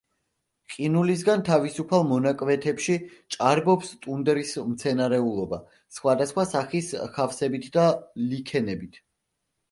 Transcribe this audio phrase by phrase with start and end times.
[0.75, 2.95] ყინულისგან თავისუფალ მონაკვეთებში
[3.35, 5.59] ჭარბობს ტუნდრის მცენარეულობა
[5.97, 6.89] სხვადასხვა სახის
[7.19, 7.85] ხავსებით და
[8.33, 8.99] ლიქენებით.